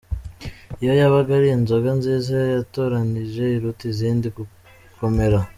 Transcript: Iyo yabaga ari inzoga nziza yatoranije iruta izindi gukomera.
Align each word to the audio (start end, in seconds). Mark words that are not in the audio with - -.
Iyo 0.81 0.93
yabaga 1.01 1.31
ari 1.39 1.47
inzoga 1.57 1.89
nziza 1.99 2.35
yatoranije 2.53 3.43
iruta 3.57 3.83
izindi 3.91 4.27
gukomera. 4.37 5.39